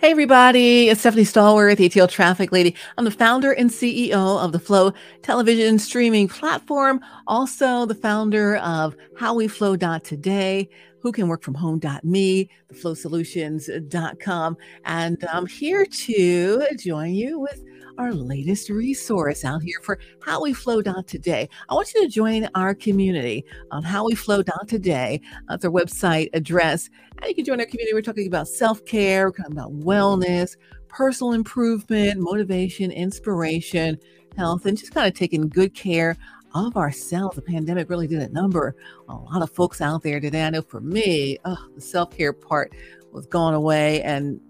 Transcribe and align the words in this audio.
Hey, 0.00 0.12
everybody. 0.12 0.88
It's 0.88 1.00
Stephanie 1.00 1.24
Stallworth, 1.24 1.76
ATL 1.76 2.08
Traffic 2.08 2.52
Lady. 2.52 2.74
I'm 2.96 3.04
the 3.04 3.10
founder 3.10 3.52
and 3.52 3.68
CEO 3.68 4.42
of 4.42 4.52
the 4.52 4.58
Flow 4.58 4.94
television 5.20 5.78
streaming 5.78 6.26
platform, 6.26 7.00
also 7.26 7.84
the 7.84 7.94
founder 7.94 8.56
of 8.56 8.96
HowWeFlow.today, 9.18 10.70
who 11.00 11.12
can 11.12 11.28
work 11.28 11.42
from 11.42 11.52
home.me, 11.52 12.48
theflowsolutions.com. 12.72 14.56
And 14.86 15.22
I'm 15.30 15.46
here 15.46 15.84
to 15.84 16.66
join 16.78 17.10
you 17.10 17.38
with 17.38 17.62
our 18.00 18.14
latest 18.14 18.70
resource 18.70 19.44
out 19.44 19.62
here 19.62 19.78
for 19.82 19.98
How 20.22 20.40
We 20.40 20.54
Flow 20.54 20.80
Today. 20.80 21.46
I 21.68 21.74
want 21.74 21.92
you 21.92 22.00
to 22.00 22.08
join 22.08 22.48
our 22.54 22.74
community 22.74 23.44
on 23.70 23.82
How 23.82 24.06
We 24.06 24.14
Flow 24.14 24.42
Today. 24.66 25.20
That's 25.50 25.66
our 25.66 25.70
website 25.70 26.30
address. 26.32 26.88
And 27.18 27.28
you 27.28 27.34
can 27.34 27.44
join 27.44 27.60
our 27.60 27.66
community. 27.66 27.92
We're 27.92 28.00
talking 28.00 28.26
about 28.26 28.48
self 28.48 28.82
care, 28.86 29.26
we're 29.26 29.32
talking 29.32 29.52
about 29.52 29.78
wellness, 29.80 30.56
personal 30.88 31.34
improvement, 31.34 32.18
motivation, 32.18 32.90
inspiration, 32.90 33.98
health, 34.34 34.64
and 34.64 34.78
just 34.78 34.94
kind 34.94 35.06
of 35.06 35.12
taking 35.12 35.50
good 35.50 35.74
care 35.74 36.16
of 36.54 36.78
ourselves. 36.78 37.36
The 37.36 37.42
pandemic 37.42 37.90
really 37.90 38.06
did 38.06 38.22
a 38.22 38.32
number 38.32 38.74
a 39.10 39.14
lot 39.14 39.42
of 39.42 39.50
folks 39.50 39.80
out 39.80 40.02
there 40.02 40.20
today. 40.20 40.46
I 40.46 40.50
know 40.50 40.62
for 40.62 40.80
me, 40.80 41.38
oh, 41.44 41.68
the 41.74 41.80
self 41.80 42.16
care 42.16 42.32
part 42.32 42.72
was 43.12 43.26
gone 43.26 43.54
away 43.54 44.02
and 44.02 44.40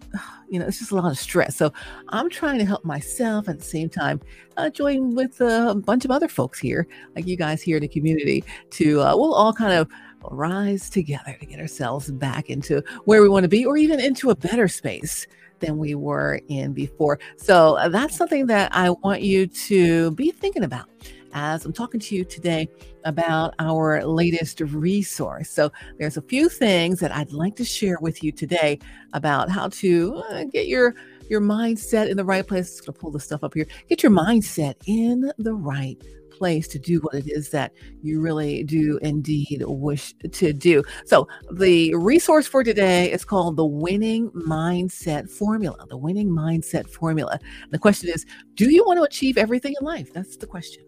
you 0.49 0.59
know, 0.59 0.67
it's 0.67 0.79
just 0.79 0.91
a 0.91 0.97
lot 0.97 1.11
of 1.11 1.19
stress. 1.19 1.57
So 1.57 1.73
I'm 2.09 2.29
trying 2.29 2.59
to 2.59 2.65
help 2.65 2.85
myself 2.85 3.49
at 3.49 3.59
the 3.59 3.65
same 3.65 3.89
time, 3.89 4.21
uh, 4.57 4.69
join 4.69 5.15
with 5.15 5.41
a 5.41 5.75
bunch 5.75 6.05
of 6.05 6.11
other 6.11 6.29
folks 6.29 6.59
here, 6.59 6.87
like 7.15 7.27
you 7.27 7.37
guys 7.37 7.63
here 7.63 7.77
in 7.77 7.83
the 7.83 7.89
community, 7.89 8.45
to 8.71 9.01
uh, 9.01 9.17
we'll 9.17 9.35
all 9.35 9.53
kind 9.53 9.73
of 9.73 9.89
rise 10.31 10.91
together 10.91 11.37
to 11.39 11.47
get 11.47 11.61
ourselves 11.61 12.11
back 12.11 12.51
into 12.51 12.83
where 13.05 13.23
we 13.23 13.29
want 13.29 13.45
to 13.45 13.49
be, 13.49 13.65
or 13.65 13.77
even 13.77 14.01
into 14.01 14.31
a 14.31 14.35
better 14.35 14.67
space 14.67 15.27
than 15.61 15.79
we 15.79 15.95
were 15.95 16.41
in 16.49 16.73
before. 16.73 17.19
So 17.37 17.77
uh, 17.77 17.89
that's 17.89 18.17
something 18.17 18.47
that 18.47 18.75
I 18.75 18.91
want 18.91 19.23
you 19.23 19.47
to 19.47 20.11
be 20.13 20.31
thinking 20.31 20.65
about 20.65 20.89
as 21.33 21.65
I'm 21.65 21.73
talking 21.73 22.01
to 22.01 22.15
you 22.15 22.25
today 22.25 22.69
about 23.05 23.55
our 23.59 24.05
latest 24.05 24.61
resource. 24.61 25.51
So, 25.51 25.71
there's 25.99 26.17
a 26.17 26.23
few 26.23 26.49
things 26.49 27.01
that 27.01 27.15
I'd 27.15 27.33
like 27.33 27.57
to 27.57 27.65
share 27.65 27.99
with 28.01 28.23
you 28.23 28.33
today 28.33 28.79
about 29.13 29.51
how 29.51 29.69
to 29.69 30.23
uh, 30.31 30.45
get 30.45 30.67
your 30.67 30.95
your 31.29 31.41
mindset 31.41 32.11
in 32.11 32.17
the 32.17 32.25
right 32.25 32.47
place. 32.47 32.81
I'm 32.81 32.87
going 32.87 32.95
to 32.95 33.01
pull 33.01 33.11
the 33.11 33.21
stuff 33.21 33.45
up 33.45 33.55
here. 33.55 33.67
Get 33.89 34.03
your 34.03 34.13
mindset 34.13 34.75
in 34.87 35.33
the 35.39 35.55
right 35.55 35.97
place 36.41 36.67
to 36.67 36.79
do 36.79 36.99
what 37.01 37.15
it 37.15 37.29
is 37.31 37.51
that 37.51 37.71
you 38.03 38.19
really 38.21 38.65
do 38.65 38.99
indeed 39.03 39.63
wish 39.67 40.15
to 40.33 40.53
do. 40.53 40.83
So, 41.05 41.29
the 41.53 41.95
resource 41.95 42.47
for 42.47 42.65
today 42.65 43.13
is 43.13 43.25
called 43.25 43.57
the 43.57 43.67
Winning 43.67 44.31
Mindset 44.31 45.31
Formula. 45.31 45.87
The 45.89 45.99
Winning 45.99 46.31
Mindset 46.31 46.89
Formula. 46.89 47.39
The 47.71 47.79
question 47.79 48.09
is 48.09 48.27
Do 48.55 48.71
you 48.71 48.85
want 48.85 48.99
to 48.99 49.05
achieve 49.05 49.39
everything 49.39 49.75
in 49.79 49.87
life? 49.87 50.13
That's 50.13 50.37
the 50.37 50.47
question 50.47 50.85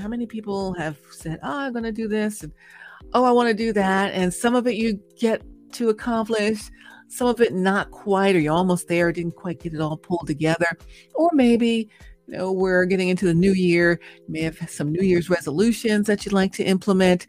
how 0.00 0.08
many 0.08 0.26
people 0.26 0.72
have 0.74 0.98
said, 1.10 1.38
"Oh, 1.42 1.58
I'm 1.58 1.72
going 1.72 1.84
to 1.84 1.92
do 1.92 2.08
this," 2.08 2.42
and 2.42 2.52
"Oh, 3.12 3.24
I 3.24 3.32
want 3.32 3.48
to 3.48 3.54
do 3.54 3.72
that," 3.74 4.12
and 4.14 4.32
some 4.32 4.54
of 4.54 4.66
it 4.66 4.74
you 4.74 5.00
get 5.18 5.42
to 5.72 5.88
accomplish, 5.90 6.70
some 7.08 7.28
of 7.28 7.40
it 7.40 7.54
not 7.54 7.90
quite, 7.90 8.36
or 8.36 8.40
you're 8.40 8.54
almost 8.54 8.88
there, 8.88 9.12
didn't 9.12 9.36
quite 9.36 9.60
get 9.60 9.74
it 9.74 9.80
all 9.80 9.96
pulled 9.96 10.26
together, 10.26 10.66
or 11.14 11.30
maybe 11.32 11.88
you 12.26 12.36
know 12.36 12.52
we're 12.52 12.84
getting 12.86 13.08
into 13.08 13.26
the 13.26 13.34
new 13.34 13.52
year. 13.52 14.00
You 14.26 14.32
may 14.32 14.42
have 14.42 14.58
some 14.70 14.92
New 14.92 15.02
Year's 15.02 15.30
resolutions 15.30 16.06
that 16.06 16.24
you'd 16.24 16.32
like 16.32 16.52
to 16.54 16.64
implement. 16.64 17.26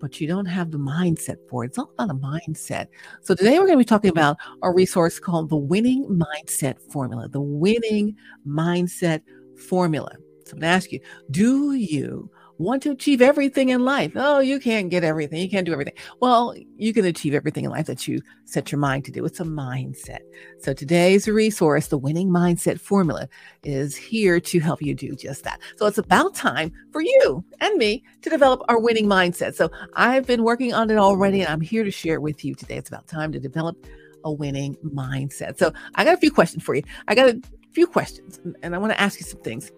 But 0.00 0.20
you 0.20 0.26
don't 0.26 0.44
have 0.46 0.70
the 0.70 0.76
mindset 0.76 1.36
for 1.48 1.64
it. 1.64 1.68
It's 1.68 1.78
all 1.78 1.90
about 1.96 2.10
a 2.10 2.14
mindset. 2.14 2.88
So, 3.22 3.34
today 3.34 3.58
we're 3.58 3.66
going 3.66 3.78
to 3.78 3.84
be 3.84 3.84
talking 3.86 4.10
about 4.10 4.36
a 4.62 4.70
resource 4.70 5.18
called 5.18 5.48
the 5.48 5.56
Winning 5.56 6.04
Mindset 6.06 6.76
Formula. 6.92 7.28
The 7.28 7.40
Winning 7.40 8.14
Mindset 8.46 9.22
Formula. 9.68 10.10
So 10.44 10.52
I'm 10.52 10.60
going 10.60 10.70
to 10.70 10.76
ask 10.76 10.92
you, 10.92 11.00
do 11.30 11.72
you 11.74 12.30
want 12.58 12.82
to 12.82 12.90
achieve 12.90 13.20
everything 13.20 13.70
in 13.70 13.84
life? 13.84 14.12
Oh, 14.14 14.38
you 14.38 14.60
can't 14.60 14.90
get 14.90 15.02
everything. 15.02 15.40
You 15.40 15.48
can't 15.48 15.66
do 15.66 15.72
everything. 15.72 15.94
Well, 16.20 16.54
you 16.76 16.92
can 16.92 17.04
achieve 17.04 17.34
everything 17.34 17.64
in 17.64 17.70
life 17.70 17.86
that 17.86 18.06
you 18.06 18.20
set 18.44 18.70
your 18.70 18.78
mind 18.78 19.04
to 19.06 19.10
do. 19.10 19.24
It's 19.24 19.40
a 19.40 19.44
mindset. 19.44 20.20
So 20.60 20.72
today's 20.72 21.26
resource, 21.26 21.88
the 21.88 21.98
winning 21.98 22.28
mindset 22.28 22.80
formula, 22.80 23.28
is 23.64 23.96
here 23.96 24.38
to 24.38 24.60
help 24.60 24.82
you 24.82 24.94
do 24.94 25.16
just 25.16 25.44
that. 25.44 25.60
So 25.76 25.86
it's 25.86 25.98
about 25.98 26.34
time 26.34 26.72
for 26.92 27.00
you 27.00 27.44
and 27.60 27.76
me 27.76 28.04
to 28.22 28.30
develop 28.30 28.62
our 28.68 28.80
winning 28.80 29.06
mindset. 29.06 29.54
So 29.54 29.70
I've 29.94 30.26
been 30.26 30.44
working 30.44 30.72
on 30.72 30.90
it 30.90 30.96
already 30.96 31.40
and 31.40 31.50
I'm 31.50 31.60
here 31.60 31.84
to 31.84 31.90
share 31.90 32.14
it 32.14 32.22
with 32.22 32.44
you 32.44 32.54
today. 32.54 32.76
It's 32.76 32.88
about 32.88 33.08
time 33.08 33.32
to 33.32 33.40
develop 33.40 33.76
a 34.24 34.32
winning 34.32 34.76
mindset. 34.84 35.58
So 35.58 35.72
I 35.96 36.04
got 36.04 36.14
a 36.14 36.18
few 36.18 36.30
questions 36.30 36.62
for 36.62 36.74
you. 36.74 36.82
I 37.08 37.14
got 37.14 37.28
a 37.28 37.40
few 37.72 37.86
questions 37.86 38.40
and 38.62 38.74
I 38.74 38.78
want 38.78 38.92
to 38.92 39.00
ask 39.00 39.18
you 39.18 39.26
some 39.26 39.40
things. 39.40 39.72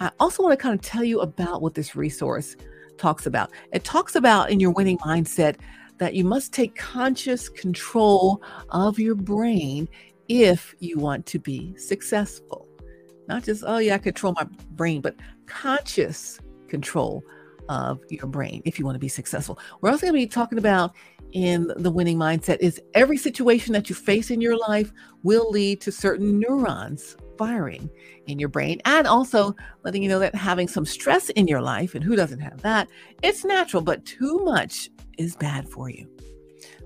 I 0.00 0.10
also 0.18 0.42
want 0.42 0.58
to 0.58 0.62
kind 0.62 0.74
of 0.74 0.80
tell 0.80 1.04
you 1.04 1.20
about 1.20 1.60
what 1.60 1.74
this 1.74 1.94
resource 1.94 2.56
talks 2.96 3.26
about. 3.26 3.50
It 3.72 3.84
talks 3.84 4.16
about 4.16 4.50
in 4.50 4.58
your 4.58 4.70
winning 4.70 4.96
mindset 4.98 5.56
that 5.98 6.14
you 6.14 6.24
must 6.24 6.54
take 6.54 6.74
conscious 6.74 7.50
control 7.50 8.42
of 8.70 8.98
your 8.98 9.14
brain 9.14 9.88
if 10.28 10.74
you 10.78 10.98
want 10.98 11.26
to 11.26 11.38
be 11.38 11.76
successful. 11.76 12.66
Not 13.28 13.44
just, 13.44 13.62
oh, 13.66 13.76
yeah, 13.76 13.96
I 13.96 13.98
control 13.98 14.32
my 14.32 14.46
brain, 14.70 15.02
but 15.02 15.16
conscious 15.44 16.40
control 16.68 17.22
of 17.68 18.00
your 18.08 18.26
brain 18.26 18.62
if 18.64 18.78
you 18.78 18.86
want 18.86 18.94
to 18.94 19.00
be 19.00 19.08
successful. 19.08 19.58
We're 19.82 19.90
also 19.90 20.06
going 20.06 20.14
to 20.14 20.26
be 20.26 20.26
talking 20.26 20.58
about 20.58 20.94
in 21.32 21.72
the 21.76 21.90
winning 21.90 22.18
mindset 22.18 22.58
is 22.60 22.80
every 22.94 23.16
situation 23.16 23.72
that 23.72 23.88
you 23.88 23.94
face 23.94 24.30
in 24.30 24.40
your 24.40 24.56
life 24.56 24.92
will 25.22 25.50
lead 25.50 25.80
to 25.82 25.92
certain 25.92 26.38
neurons 26.38 27.16
firing 27.38 27.88
in 28.26 28.38
your 28.38 28.48
brain 28.48 28.80
and 28.84 29.06
also 29.06 29.54
letting 29.82 30.02
you 30.02 30.08
know 30.08 30.18
that 30.18 30.34
having 30.34 30.68
some 30.68 30.84
stress 30.84 31.30
in 31.30 31.48
your 31.48 31.62
life 31.62 31.94
and 31.94 32.04
who 32.04 32.14
doesn't 32.14 32.40
have 32.40 32.60
that? 32.62 32.88
It's 33.22 33.44
natural 33.44 33.82
but 33.82 34.04
too 34.04 34.38
much 34.44 34.90
is 35.18 35.36
bad 35.36 35.68
for 35.68 35.88
you. 35.88 36.08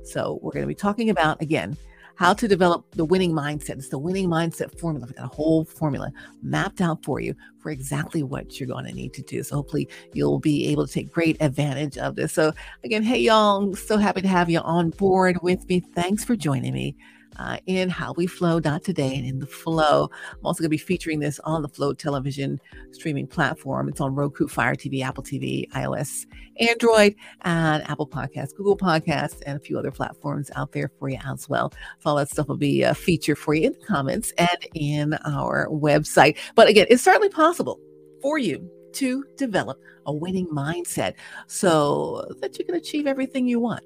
So 0.04 0.38
we're 0.42 0.52
going 0.52 0.62
to 0.62 0.68
be 0.68 0.74
talking 0.74 1.10
about 1.10 1.40
again 1.42 1.76
how 2.16 2.32
to 2.34 2.46
develop 2.48 2.84
the 2.92 3.04
winning 3.04 3.32
mindset. 3.32 3.70
It's 3.70 3.88
the 3.88 3.98
winning 3.98 4.28
mindset 4.28 4.78
formula. 4.78 5.06
We've 5.06 5.16
got 5.16 5.32
a 5.32 5.34
whole 5.34 5.64
formula 5.64 6.12
mapped 6.42 6.80
out 6.80 7.04
for 7.04 7.20
you 7.20 7.34
for 7.58 7.70
exactly 7.70 8.22
what 8.22 8.58
you're 8.58 8.68
going 8.68 8.84
to 8.84 8.92
need 8.92 9.14
to 9.14 9.22
do. 9.22 9.42
So 9.42 9.56
hopefully 9.56 9.88
you'll 10.12 10.38
be 10.38 10.66
able 10.68 10.86
to 10.86 10.92
take 10.92 11.12
great 11.12 11.36
advantage 11.40 11.98
of 11.98 12.16
this. 12.16 12.32
So 12.32 12.52
again 12.84 13.02
hey 13.02 13.18
y'all 13.18 13.62
i'm 13.62 13.74
so 13.74 13.96
happy 13.96 14.22
to 14.22 14.28
have 14.28 14.50
you 14.50 14.60
on 14.60 14.90
board 14.90 15.38
with 15.42 15.68
me. 15.68 15.80
Thanks 15.80 16.24
for 16.24 16.36
joining 16.36 16.72
me 16.72 16.96
uh, 17.36 17.58
in 17.66 17.88
How 17.88 18.12
We 18.12 18.26
Flow 18.26 18.60
today 18.60 19.16
and 19.16 19.26
in 19.26 19.38
the 19.38 19.46
Flow. 19.46 20.10
I'm 20.32 20.46
also 20.46 20.60
going 20.60 20.66
to 20.66 20.68
be 20.70 20.78
featuring 20.78 21.20
this 21.20 21.40
on 21.40 21.62
the 21.62 21.68
Flow 21.68 21.92
television 21.92 22.60
streaming 22.92 23.26
platform. 23.26 23.88
It's 23.88 24.00
on 24.00 24.14
Roku, 24.14 24.46
Fire 24.48 24.74
TV, 24.74 25.02
Apple 25.02 25.22
TV, 25.22 25.68
iOS, 25.70 26.26
Android, 26.60 27.14
and 27.42 27.82
Apple 27.88 28.06
Podcasts, 28.06 28.54
Google 28.54 28.76
Podcasts, 28.76 29.42
and 29.46 29.56
a 29.56 29.60
few 29.60 29.78
other 29.78 29.90
platforms 29.90 30.50
out 30.56 30.72
there 30.72 30.90
for 30.98 31.08
you 31.08 31.18
as 31.26 31.48
well. 31.48 31.72
So 32.00 32.10
all 32.10 32.16
that 32.16 32.30
stuff 32.30 32.48
will 32.48 32.56
be 32.56 32.82
a 32.82 32.94
feature 32.94 33.36
for 33.36 33.54
you 33.54 33.66
in 33.68 33.72
the 33.72 33.86
comments 33.86 34.32
and 34.38 34.66
in 34.74 35.14
our 35.24 35.68
website. 35.68 36.36
But 36.54 36.68
again, 36.68 36.86
it's 36.90 37.02
certainly 37.02 37.28
possible 37.28 37.80
for 38.22 38.38
you 38.38 38.70
to 38.94 39.24
develop 39.36 39.78
a 40.06 40.12
winning 40.12 40.46
mindset 40.48 41.14
so 41.46 42.26
that 42.40 42.58
you 42.58 42.64
can 42.64 42.74
achieve 42.74 43.06
everything 43.06 43.46
you 43.46 43.60
want. 43.60 43.84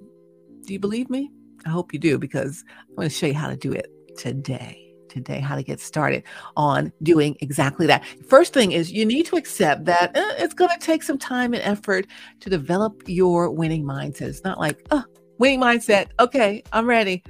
Do 0.66 0.72
you 0.72 0.78
believe 0.78 1.08
me? 1.08 1.30
I 1.66 1.70
hope 1.70 1.92
you 1.92 1.98
do 1.98 2.18
because 2.18 2.64
I'm 2.88 2.96
going 2.96 3.08
to 3.08 3.14
show 3.14 3.26
you 3.26 3.34
how 3.34 3.48
to 3.48 3.56
do 3.56 3.72
it 3.72 3.90
today. 4.16 4.84
Today, 5.08 5.40
how 5.40 5.56
to 5.56 5.62
get 5.62 5.80
started 5.80 6.22
on 6.54 6.92
doing 7.02 7.34
exactly 7.40 7.86
that. 7.86 8.04
First 8.28 8.52
thing 8.52 8.72
is 8.72 8.92
you 8.92 9.06
need 9.06 9.24
to 9.26 9.36
accept 9.36 9.86
that 9.86 10.14
eh, 10.14 10.34
it's 10.36 10.52
going 10.52 10.70
to 10.70 10.78
take 10.78 11.02
some 11.02 11.16
time 11.16 11.54
and 11.54 11.62
effort 11.62 12.06
to 12.40 12.50
develop 12.50 13.02
your 13.06 13.50
winning 13.50 13.84
mindset. 13.84 14.28
It's 14.28 14.44
not 14.44 14.58
like, 14.58 14.86
oh, 14.90 15.02
winning 15.38 15.60
mindset. 15.60 16.08
Okay, 16.20 16.62
I'm 16.74 16.86
ready. 16.86 17.22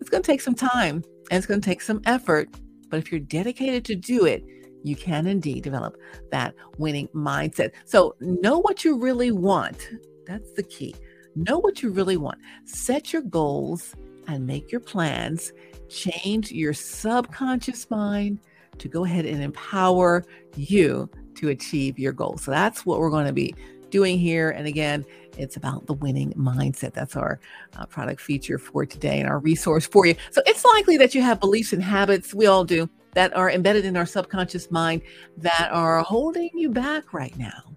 It's 0.00 0.08
going 0.08 0.22
to 0.22 0.26
take 0.26 0.40
some 0.40 0.54
time 0.54 1.04
and 1.30 1.38
it's 1.38 1.46
going 1.46 1.60
to 1.60 1.64
take 1.64 1.82
some 1.82 2.00
effort. 2.06 2.48
But 2.88 2.98
if 2.98 3.12
you're 3.12 3.20
dedicated 3.20 3.84
to 3.84 3.96
do 3.96 4.24
it, 4.24 4.42
you 4.82 4.96
can 4.96 5.26
indeed 5.26 5.62
develop 5.62 5.96
that 6.30 6.54
winning 6.78 7.08
mindset. 7.08 7.72
So 7.84 8.14
know 8.20 8.58
what 8.60 8.84
you 8.84 8.98
really 8.98 9.32
want. 9.32 9.90
That's 10.26 10.52
the 10.52 10.62
key. 10.62 10.94
Know 11.36 11.58
what 11.58 11.82
you 11.82 11.90
really 11.90 12.16
want. 12.16 12.38
Set 12.64 13.12
your 13.12 13.22
goals 13.22 13.94
and 14.26 14.46
make 14.46 14.72
your 14.72 14.80
plans. 14.80 15.52
Change 15.90 16.50
your 16.50 16.72
subconscious 16.72 17.88
mind 17.90 18.40
to 18.78 18.88
go 18.88 19.04
ahead 19.04 19.26
and 19.26 19.42
empower 19.42 20.24
you 20.56 21.10
to 21.34 21.50
achieve 21.50 21.98
your 21.98 22.12
goals. 22.12 22.42
So 22.42 22.50
that's 22.50 22.86
what 22.86 22.98
we're 22.98 23.10
going 23.10 23.26
to 23.26 23.34
be 23.34 23.54
doing 23.90 24.18
here. 24.18 24.50
And 24.50 24.66
again, 24.66 25.04
it's 25.36 25.56
about 25.56 25.86
the 25.86 25.92
winning 25.92 26.32
mindset. 26.32 26.94
That's 26.94 27.16
our 27.16 27.38
uh, 27.76 27.84
product 27.86 28.20
feature 28.22 28.58
for 28.58 28.86
today 28.86 29.20
and 29.20 29.28
our 29.28 29.38
resource 29.38 29.86
for 29.86 30.06
you. 30.06 30.14
So 30.30 30.42
it's 30.46 30.64
likely 30.64 30.96
that 30.96 31.14
you 31.14 31.20
have 31.20 31.38
beliefs 31.38 31.72
and 31.72 31.82
habits, 31.82 32.34
we 32.34 32.46
all 32.46 32.64
do, 32.64 32.88
that 33.12 33.36
are 33.36 33.50
embedded 33.50 33.84
in 33.84 33.96
our 33.96 34.06
subconscious 34.06 34.70
mind 34.70 35.02
that 35.36 35.68
are 35.70 36.02
holding 36.02 36.50
you 36.54 36.70
back 36.70 37.12
right 37.12 37.36
now. 37.36 37.76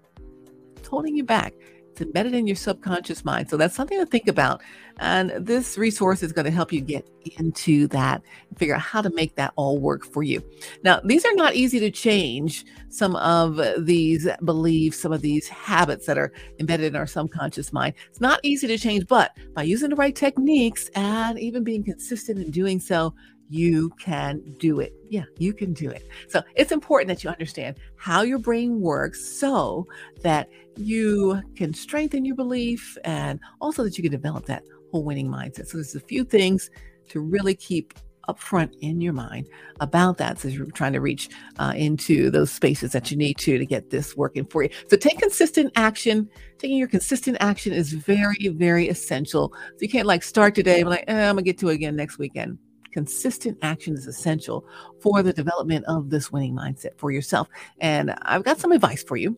It's 0.76 0.88
holding 0.88 1.14
you 1.14 1.24
back 1.24 1.52
It's 2.00 2.06
embedded 2.06 2.34
in 2.34 2.46
your 2.46 2.56
subconscious 2.56 3.26
mind. 3.26 3.50
So 3.50 3.58
that's 3.58 3.74
something 3.74 3.98
to 3.98 4.06
think 4.06 4.26
about. 4.26 4.62
And 5.00 5.32
this 5.32 5.76
resource 5.76 6.22
is 6.22 6.32
going 6.32 6.46
to 6.46 6.50
help 6.50 6.72
you 6.72 6.80
get 6.80 7.06
into 7.38 7.88
that 7.88 8.22
and 8.48 8.58
figure 8.58 8.74
out 8.74 8.80
how 8.80 9.02
to 9.02 9.10
make 9.10 9.34
that 9.34 9.52
all 9.56 9.78
work 9.78 10.06
for 10.06 10.22
you. 10.22 10.42
Now, 10.82 11.00
these 11.04 11.26
are 11.26 11.34
not 11.34 11.56
easy 11.56 11.78
to 11.80 11.90
change. 11.90 12.64
Some 12.88 13.16
of 13.16 13.60
these 13.84 14.26
beliefs, 14.46 14.98
some 14.98 15.12
of 15.12 15.20
these 15.20 15.46
habits 15.48 16.06
that 16.06 16.16
are 16.16 16.32
embedded 16.58 16.86
in 16.86 16.96
our 16.96 17.06
subconscious 17.06 17.70
mind. 17.70 17.94
It's 18.08 18.20
not 18.20 18.40
easy 18.42 18.66
to 18.68 18.78
change, 18.78 19.06
but 19.06 19.36
by 19.52 19.64
using 19.64 19.90
the 19.90 19.96
right 19.96 20.16
techniques 20.16 20.88
and 20.94 21.38
even 21.38 21.64
being 21.64 21.84
consistent 21.84 22.38
in 22.38 22.50
doing 22.50 22.80
so, 22.80 23.14
you 23.50 23.90
can 23.98 24.40
do 24.58 24.78
it. 24.78 24.94
Yeah, 25.08 25.24
you 25.36 25.52
can 25.52 25.72
do 25.72 25.90
it. 25.90 26.08
So 26.28 26.40
it's 26.54 26.70
important 26.70 27.08
that 27.08 27.24
you 27.24 27.30
understand 27.30 27.76
how 27.96 28.22
your 28.22 28.38
brain 28.38 28.80
works 28.80 29.22
so 29.24 29.88
that 30.22 30.48
you 30.76 31.42
can 31.56 31.74
strengthen 31.74 32.24
your 32.24 32.36
belief 32.36 32.96
and 33.04 33.40
also 33.60 33.82
that 33.82 33.98
you 33.98 34.02
can 34.02 34.12
develop 34.12 34.46
that 34.46 34.62
whole 34.92 35.04
winning 35.04 35.28
mindset. 35.28 35.66
So 35.66 35.78
there's 35.78 35.96
a 35.96 36.00
few 36.00 36.24
things 36.24 36.70
to 37.08 37.20
really 37.20 37.56
keep 37.56 37.92
up 38.28 38.38
front 38.38 38.76
in 38.82 39.00
your 39.00 39.14
mind 39.14 39.48
about 39.80 40.18
that 40.18 40.38
so 40.38 40.46
you're 40.46 40.66
trying 40.66 40.92
to 40.92 41.00
reach 41.00 41.30
uh, 41.58 41.72
into 41.74 42.30
those 42.30 42.52
spaces 42.52 42.92
that 42.92 43.10
you 43.10 43.16
need 43.16 43.36
to 43.38 43.58
to 43.58 43.66
get 43.66 43.90
this 43.90 44.14
working 44.14 44.44
for 44.44 44.62
you 44.62 44.68
so 44.88 44.96
take 44.96 45.18
consistent 45.18 45.72
action 45.74 46.28
taking 46.58 46.76
your 46.76 46.86
consistent 46.86 47.36
action 47.40 47.72
is 47.72 47.94
very 47.94 48.48
very 48.48 48.88
essential 48.88 49.52
so 49.54 49.78
you 49.80 49.88
can't 49.88 50.06
like 50.06 50.22
start 50.22 50.54
today 50.54 50.80
and 50.80 50.90
like 50.90 51.02
eh, 51.08 51.28
i'm 51.28 51.34
gonna 51.34 51.42
get 51.42 51.58
to 51.58 51.70
it 51.70 51.74
again 51.74 51.96
next 51.96 52.18
weekend 52.18 52.58
consistent 52.92 53.58
action 53.62 53.94
is 53.94 54.06
essential 54.06 54.64
for 55.00 55.22
the 55.22 55.32
development 55.32 55.84
of 55.86 56.10
this 56.10 56.30
winning 56.30 56.54
mindset 56.54 56.98
for 56.98 57.10
yourself. 57.10 57.48
And 57.80 58.14
I've 58.22 58.44
got 58.44 58.58
some 58.58 58.72
advice 58.72 59.02
for 59.02 59.16
you 59.16 59.36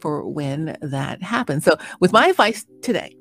for 0.00 0.26
when 0.28 0.76
that 0.80 1.22
happens. 1.22 1.64
So, 1.64 1.76
with 2.00 2.12
my 2.12 2.28
advice 2.28 2.64
today 2.82 3.16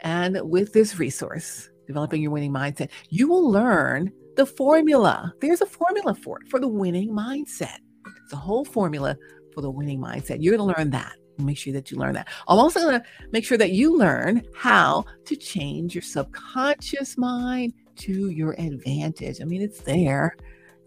and 0.00 0.38
with 0.42 0.72
this 0.72 0.98
resource, 0.98 1.70
developing 1.86 2.22
your 2.22 2.30
winning 2.30 2.52
mindset, 2.52 2.90
you 3.10 3.28
will 3.28 3.50
learn 3.50 4.12
the 4.36 4.46
formula. 4.46 5.32
There's 5.40 5.60
a 5.60 5.66
formula 5.66 6.14
for 6.14 6.40
it, 6.40 6.48
for 6.48 6.60
the 6.60 6.68
winning 6.68 7.10
mindset. 7.10 7.78
It's 8.24 8.32
a 8.32 8.36
whole 8.36 8.64
formula 8.64 9.16
for 9.54 9.60
the 9.60 9.70
winning 9.70 10.00
mindset. 10.00 10.38
You're 10.40 10.56
going 10.56 10.74
to 10.74 10.78
learn 10.78 10.90
that. 10.90 11.12
Make 11.38 11.58
sure 11.58 11.72
that 11.72 11.90
you 11.90 11.98
learn 11.98 12.14
that. 12.14 12.28
I'm 12.46 12.58
also 12.58 12.80
going 12.80 13.00
to 13.00 13.06
make 13.32 13.44
sure 13.44 13.58
that 13.58 13.72
you 13.72 13.96
learn 13.96 14.42
how 14.54 15.04
to 15.24 15.36
change 15.36 15.94
your 15.94 16.02
subconscious 16.02 17.18
mind 17.18 17.72
to 17.96 18.30
your 18.30 18.52
advantage. 18.58 19.40
I 19.40 19.44
mean, 19.44 19.62
it's 19.62 19.80
there. 19.80 20.36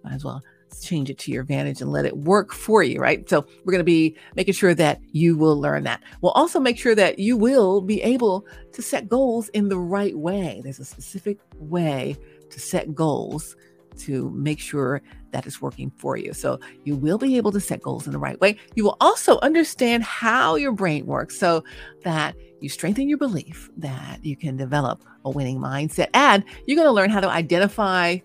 Might 0.03 0.13
as 0.13 0.23
well 0.23 0.41
change 0.81 1.09
it 1.09 1.17
to 1.17 1.31
your 1.31 1.41
advantage 1.41 1.81
and 1.81 1.91
let 1.91 2.05
it 2.05 2.17
work 2.17 2.53
for 2.53 2.83
you, 2.83 2.99
right? 2.99 3.27
So 3.29 3.45
we're 3.63 3.71
going 3.71 3.79
to 3.79 3.83
be 3.83 4.15
making 4.35 4.53
sure 4.53 4.73
that 4.75 4.99
you 5.11 5.37
will 5.37 5.59
learn 5.59 5.83
that. 5.83 6.03
We'll 6.21 6.33
also 6.33 6.59
make 6.59 6.77
sure 6.77 6.95
that 6.95 7.19
you 7.19 7.37
will 7.37 7.81
be 7.81 8.01
able 8.03 8.45
to 8.73 8.81
set 8.81 9.07
goals 9.07 9.49
in 9.49 9.69
the 9.69 9.79
right 9.79 10.17
way. 10.17 10.61
There's 10.63 10.79
a 10.79 10.85
specific 10.85 11.39
way 11.55 12.15
to 12.49 12.59
set 12.59 12.93
goals 12.93 13.55
to 13.99 14.29
make 14.31 14.59
sure 14.59 15.01
that 15.31 15.45
is 15.45 15.61
working 15.61 15.91
for 15.97 16.17
you. 16.17 16.33
So 16.33 16.59
you 16.83 16.95
will 16.95 17.17
be 17.17 17.37
able 17.37 17.51
to 17.51 17.59
set 17.59 17.81
goals 17.81 18.05
in 18.05 18.13
the 18.13 18.19
right 18.19 18.39
way. 18.39 18.57
You 18.75 18.83
will 18.83 18.97
also 19.01 19.39
understand 19.39 20.03
how 20.03 20.55
your 20.55 20.71
brain 20.71 21.05
works 21.05 21.37
so 21.37 21.63
that 22.03 22.35
you 22.59 22.69
strengthen 22.69 23.07
your 23.07 23.17
belief 23.17 23.69
that 23.77 24.23
you 24.23 24.35
can 24.35 24.57
develop 24.57 25.03
a 25.25 25.29
winning 25.29 25.59
mindset 25.59 26.07
and 26.13 26.43
you're 26.65 26.75
going 26.75 26.87
to 26.87 26.91
learn 26.91 27.09
how 27.09 27.19
to 27.19 27.29
identify 27.29 28.17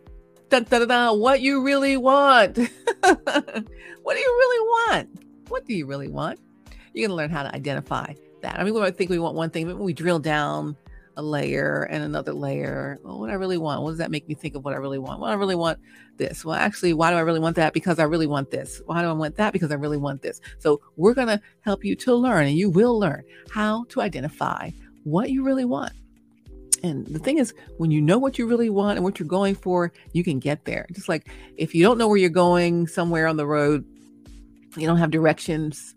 what 0.51 1.41
you 1.41 1.63
really 1.63 1.97
want. 1.97 2.57
what 3.01 4.15
do 4.15 4.19
you 4.19 4.37
really 4.39 4.61
want? 4.61 5.09
What 5.49 5.65
do 5.65 5.75
you 5.75 5.87
really 5.87 6.09
want? 6.09 6.39
You're 6.93 7.09
going 7.09 7.17
to 7.17 7.17
learn 7.17 7.31
how 7.31 7.43
to 7.43 7.55
identify 7.55 8.15
that. 8.43 8.59
I 8.59 8.65
mean, 8.65 8.75
we 8.75 8.81
might 8.81 8.97
think 8.97 9.09
we 9.09 9.19
want 9.19 9.35
one 9.35 9.51
thing, 9.51 9.67
but 9.67 9.77
when 9.77 9.85
we 9.87 9.95
drill 9.95 10.19
down 10.19 10.77
a 11.17 11.23
layer 11.23 11.82
and 11.91 12.03
another 12.03 12.32
layer, 12.32 12.99
well, 13.03 13.19
what 13.19 13.31
I 13.31 13.35
really 13.35 13.59
want, 13.59 13.82
what 13.82 13.91
does 13.91 13.99
that 13.99 14.11
make 14.11 14.29
me 14.29 14.35
think 14.35 14.55
of 14.55 14.64
what 14.64 14.75
I 14.75 14.79
really 14.79 14.99
want? 14.99 15.20
Well, 15.20 15.31
I 15.31 15.35
really 15.35 15.55
want 15.55 15.79
this. 16.17 16.44
Well, 16.44 16.55
actually, 16.55 16.93
why 16.93 17.11
do 17.11 17.17
I 17.17 17.20
really 17.20 17.41
want 17.41 17.56
that? 17.56 17.73
Because 17.73 17.99
I 17.99 18.05
really 18.05 18.26
want 18.26 18.50
this. 18.50 18.81
Why 18.87 19.03
do 19.03 19.09
I 19.09 19.12
want 19.12 19.37
that? 19.37 19.53
Because 19.53 19.70
I 19.70 19.75
really 19.75 19.97
want 19.97 20.23
this. 20.23 20.41
So 20.59 20.81
we're 20.97 21.14
going 21.14 21.29
to 21.29 21.41
help 21.61 21.85
you 21.85 21.97
to 21.97 22.14
learn, 22.14 22.47
and 22.47 22.56
you 22.56 22.70
will 22.70 22.99
learn 22.99 23.25
how 23.50 23.85
to 23.91 24.00
identify 24.00 24.70
what 25.05 25.31
you 25.31 25.44
really 25.44 25.64
want. 25.64 25.93
And 26.82 27.06
the 27.06 27.19
thing 27.19 27.38
is, 27.38 27.55
when 27.79 27.91
you 27.91 28.00
know 28.00 28.19
what 28.19 28.38
you 28.38 28.47
really 28.47 28.70
want 28.70 28.97
and 28.97 29.05
what 29.05 29.19
you're 29.19 29.29
going 29.29 29.55
for, 29.55 29.93
you 30.12 30.25
can 30.25 30.38
get 30.41 30.64
there. 30.64 30.87
Just 30.93 31.09
like 31.09 31.29
if 31.56 31.75
you 31.75 31.82
don't 31.82 31.99
know 31.99 32.09
where 32.09 32.17
you're 32.17 32.31
going 32.31 32.88
somewhere 32.88 33.29
on 33.29 33.37
the 33.37 33.47
road, 33.47 33.85
you 34.76 34.87
don't 34.87 34.97
have 34.97 35.11
directions, 35.11 35.94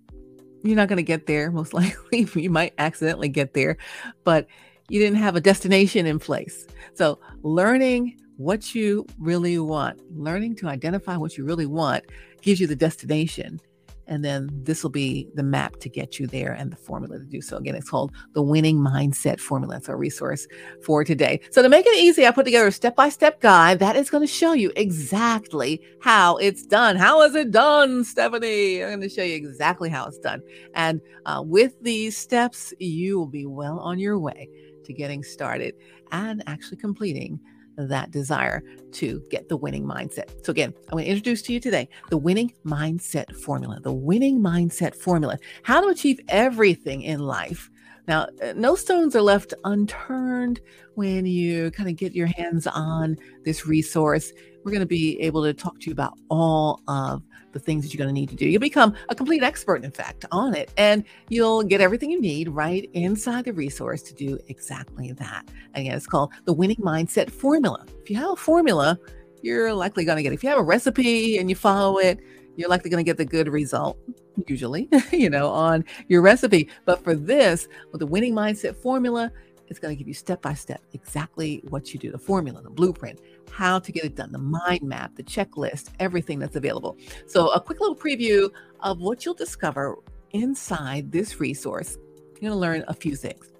you're 0.63 0.75
not 0.75 0.88
going 0.88 0.97
to 0.97 1.03
get 1.03 1.27
there, 1.27 1.51
most 1.51 1.73
likely. 1.73 2.27
you 2.35 2.50
might 2.50 2.73
accidentally 2.77 3.29
get 3.29 3.53
there, 3.53 3.77
but 4.23 4.47
you 4.89 4.99
didn't 4.99 5.19
have 5.19 5.35
a 5.35 5.41
destination 5.41 6.05
in 6.05 6.19
place. 6.19 6.67
So, 6.93 7.19
learning 7.41 8.19
what 8.37 8.75
you 8.75 9.05
really 9.19 9.57
want, 9.59 9.99
learning 10.17 10.55
to 10.57 10.67
identify 10.67 11.17
what 11.17 11.37
you 11.37 11.45
really 11.45 11.65
want 11.65 12.03
gives 12.41 12.59
you 12.59 12.67
the 12.67 12.75
destination. 12.75 13.59
And 14.07 14.23
then 14.23 14.49
this 14.51 14.83
will 14.83 14.91
be 14.91 15.27
the 15.33 15.41
map 15.41 15.77
to 15.77 15.89
get 15.89 16.19
you 16.19 16.27
there 16.27 16.51
and 16.51 16.71
the 16.71 16.75
formula 16.75 17.17
to 17.17 17.25
do 17.25 17.41
so. 17.41 17.57
Again, 17.57 17.73
it's 17.73 17.89
called 17.89 18.11
the 18.33 18.41
Winning 18.43 18.77
Mindset 18.77 19.39
Formula. 19.39 19.77
It's 19.77 19.89
our 19.89 19.97
resource 19.97 20.45
for 20.83 21.03
today. 21.03 21.39
So, 21.49 21.63
to 21.63 21.69
make 21.69 21.88
it 21.88 21.97
easy, 21.97 22.27
I 22.27 22.31
put 22.31 22.45
together 22.45 22.67
a 22.67 22.71
step 22.71 22.95
by 22.95 23.09
step 23.09 23.41
guide 23.41 23.79
that 23.79 23.95
is 23.95 24.11
going 24.11 24.21
to 24.21 24.31
show 24.31 24.53
you 24.53 24.71
exactly 24.75 25.81
how 26.01 26.38
it's 26.38 26.63
done. 26.63 26.97
How 26.97 27.23
is 27.23 27.33
it 27.33 27.49
done, 27.49 28.03
Stephanie? 28.03 28.83
I'm 28.83 28.89
going 28.89 29.01
to 29.01 29.09
show 29.09 29.23
you 29.23 29.35
exactly 29.35 29.89
how 29.89 30.05
it's 30.05 30.19
done. 30.19 30.43
And 30.75 31.01
uh, 31.25 31.41
with 31.43 31.73
these 31.81 32.15
steps, 32.15 32.75
you 32.77 33.17
will 33.17 33.25
be 33.25 33.47
well 33.47 33.79
on 33.79 33.97
your 33.97 34.19
way 34.19 34.47
to 34.85 34.93
getting 34.93 35.23
started 35.23 35.75
and 36.11 36.43
actually 36.47 36.77
completing 36.77 37.39
that 37.77 38.11
desire 38.11 38.63
to 38.93 39.21
get 39.29 39.49
the 39.49 39.57
winning 39.57 39.83
mindset. 39.83 40.45
So, 40.45 40.51
again, 40.51 40.73
I'm 40.87 40.91
going 40.91 41.05
to 41.05 41.09
introduce 41.09 41.41
to 41.43 41.53
you 41.53 41.59
today 41.59 41.89
the 42.09 42.17
winning 42.17 42.53
mindset 42.65 43.35
formula, 43.35 43.79
the 43.81 43.93
winning 43.93 44.39
mindset 44.39 44.95
formula, 44.95 45.37
how 45.63 45.81
to 45.81 45.87
achieve 45.87 46.19
everything 46.29 47.01
in 47.01 47.19
life. 47.19 47.69
Now, 48.07 48.27
uh, 48.41 48.53
no 48.55 48.75
stones 48.75 49.15
are 49.15 49.21
left 49.21 49.53
unturned 49.63 50.61
when 50.93 51.25
you 51.25 51.71
kind 51.71 51.89
of 51.89 51.95
get 51.95 52.13
your 52.13 52.27
hands 52.27 52.67
on 52.67 53.17
this 53.43 53.65
resource. 53.65 54.31
We're 54.65 54.71
going 54.71 54.81
to 54.81 54.88
be 54.88 55.21
able 55.21 55.44
to 55.44 55.53
talk 55.53 55.79
to 55.81 55.85
you 55.85 55.91
about 55.91 56.17
all 56.31 56.81
of 56.88 57.21
the 57.51 57.59
things 57.59 57.83
that 57.83 57.94
you're 57.94 58.03
going 58.03 58.13
to 58.13 58.19
need 58.19 58.29
to 58.29 58.35
do. 58.35 58.47
You'll 58.47 58.59
become 58.59 58.95
a 59.09 59.15
complete 59.15 59.44
expert, 59.44 59.83
in 59.83 59.91
fact, 59.91 60.25
on 60.31 60.56
it, 60.56 60.73
and 60.75 61.03
you'll 61.29 61.62
get 61.62 61.81
everything 61.81 62.09
you 62.09 62.19
need 62.19 62.50
right 62.50 62.89
inside 62.94 63.45
the 63.45 63.53
resource 63.53 64.01
to 64.01 64.15
do 64.15 64.39
exactly 64.47 65.12
that. 65.12 65.47
Again, 65.75 65.95
it's 65.95 66.07
called 66.07 66.33
the 66.45 66.53
Winning 66.53 66.77
Mindset 66.77 67.29
Formula. 67.29 67.85
If 68.01 68.09
you 68.09 68.15
have 68.15 68.31
a 68.31 68.35
formula, 68.35 68.97
you're 69.44 69.71
likely 69.71 70.03
going 70.03 70.17
to 70.17 70.23
get 70.23 70.31
it. 70.31 70.35
If 70.35 70.44
you 70.44 70.50
have 70.50 70.57
a 70.57 70.63
recipe 70.63 71.38
and 71.38 71.47
you 71.47 71.56
follow 71.56 72.00
it, 72.00 72.19
you're 72.55 72.67
likely 72.67 72.89
going 72.89 73.05
to 73.05 73.07
get 73.07 73.17
the 73.17 73.25
good 73.25 73.48
result, 73.48 74.00
usually, 74.48 74.89
you 75.12 75.29
know, 75.29 75.48
on 75.50 75.86
your 76.07 76.24
recipe. 76.24 76.69
But 76.86 77.03
for 77.03 77.13
this, 77.13 77.67
with 77.91 78.00
the 78.00 78.07
winning 78.07 78.34
mindset 78.34 78.75
formula, 78.75 79.31
it's 79.67 79.79
going 79.79 79.95
to 79.95 79.98
give 79.98 80.07
you 80.07 80.13
step 80.13 80.41
by 80.41 80.53
step 80.53 80.81
exactly 80.93 81.62
what 81.69 81.93
you 81.93 82.00
do 82.00 82.12
the 82.12 82.17
formula, 82.17 82.62
the 82.62 82.69
blueprint, 82.69 83.19
how 83.51 83.79
to 83.79 83.91
get 83.91 84.05
it 84.05 84.15
done, 84.15 84.31
the 84.31 84.37
mind 84.37 84.83
map, 84.83 85.15
the 85.15 85.23
checklist, 85.23 85.89
everything 85.99 86.39
that's 86.39 86.55
available. 86.55 86.97
So, 87.27 87.49
a 87.51 87.59
quick 87.59 87.79
little 87.79 87.95
preview 87.95 88.49
of 88.81 88.99
what 88.99 89.25
you'll 89.25 89.33
discover 89.33 89.95
inside 90.31 91.11
this 91.11 91.39
resource. 91.39 91.97
You're 92.33 92.51
going 92.51 92.53
to 92.53 92.57
learn 92.57 92.83
a 92.87 92.93
few 92.93 93.15
things 93.15 93.51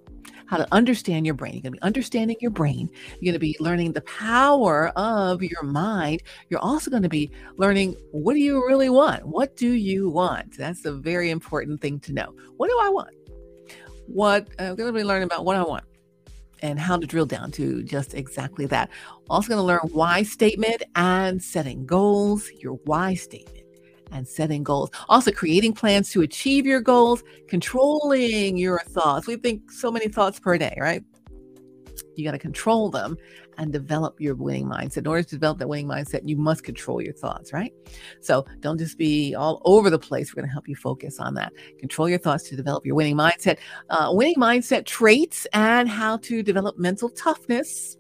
how 0.47 0.57
to 0.57 0.67
understand 0.71 1.25
your 1.25 1.35
brain. 1.35 1.53
You're 1.53 1.63
going 1.63 1.73
to 1.73 1.79
be 1.79 1.81
understanding 1.81 2.37
your 2.39 2.51
brain. 2.51 2.89
You're 3.19 3.31
going 3.31 3.33
to 3.33 3.39
be 3.39 3.55
learning 3.59 3.93
the 3.93 4.01
power 4.01 4.89
of 4.95 5.41
your 5.41 5.63
mind. 5.63 6.23
You're 6.49 6.59
also 6.59 6.91
going 6.91 7.03
to 7.03 7.09
be 7.09 7.31
learning 7.57 7.95
what 8.11 8.33
do 8.33 8.39
you 8.39 8.65
really 8.65 8.89
want? 8.89 9.25
What 9.25 9.55
do 9.55 9.71
you 9.71 10.09
want? 10.09 10.57
That's 10.57 10.85
a 10.85 10.93
very 10.93 11.31
important 11.31 11.81
thing 11.81 11.99
to 12.01 12.13
know. 12.13 12.35
What 12.57 12.69
do 12.69 12.79
I 12.81 12.89
want? 12.89 13.15
What 14.07 14.47
I'm 14.59 14.75
going 14.75 14.93
to 14.93 14.97
be 14.97 15.03
learning 15.03 15.25
about 15.25 15.45
what 15.45 15.55
I 15.55 15.63
want 15.63 15.83
and 16.69 16.79
how 16.79 16.98
to 16.98 17.05
drill 17.05 17.25
down 17.25 17.51
to 17.51 17.84
just 17.84 18.13
exactly 18.13 18.65
that. 18.67 18.89
Also, 19.29 19.50
going 19.50 19.60
to 19.60 19.63
learn 19.63 19.79
why 19.91 20.24
statement 20.24 20.84
and 20.95 21.41
setting 21.41 21.86
goals, 21.86 22.50
your 22.60 22.74
why 22.86 23.13
statement 23.13 23.65
and 24.12 24.27
setting 24.27 24.63
goals. 24.63 24.89
Also, 25.10 25.31
creating 25.31 25.74
plans 25.74 26.12
to 26.12 26.22
achieve 26.22 26.65
your 26.65 26.81
goals, 26.81 27.24
controlling 27.48 28.57
your 28.57 28.81
thoughts. 28.89 29.27
We 29.27 29.36
think 29.36 29.72
so 29.72 29.91
many 29.91 30.07
thoughts 30.07 30.39
per 30.39 30.57
day, 30.57 30.75
right? 30.79 31.03
You 32.17 32.25
got 32.25 32.31
to 32.31 32.39
control 32.39 32.89
them 32.89 33.17
and 33.57 33.72
develop 33.72 34.19
your 34.19 34.36
winning 34.36 34.67
mindset. 34.67 34.98
In 34.98 35.07
order 35.07 35.24
to 35.24 35.29
develop 35.29 35.60
that 35.60 35.67
winning 35.67 35.88
mindset, 35.88 36.22
you 36.27 36.38
must 36.38 36.63
control 36.63 37.01
your 37.01 37.13
thoughts, 37.13 37.53
right? 37.53 37.74
So 38.22 38.45
don't 38.60 38.77
just 38.77 38.98
be 38.98 39.36
all 39.36 39.62
over 39.65 39.89
the 39.89 40.00
place. 40.00 40.31
We're 40.31 40.41
going 40.41 40.50
to 40.50 40.53
help 40.53 40.67
you 40.67 40.75
focus 40.75 41.19
on 41.19 41.34
that. 41.36 41.53
Control 41.79 42.10
your 42.10 42.19
thoughts 42.19 42.50
to 42.50 42.55
develop 42.55 42.86
your 42.86 42.95
winning 42.95 43.15
mindset, 43.15 43.57
uh, 43.89 44.10
winning 44.12 44.36
mindset 44.36 44.86
traits, 44.86 45.48
and 45.53 45.88
how 45.89 46.17
to 46.17 46.43
develop 46.43 46.77
mental 46.77 47.10
toughness. 47.10 47.98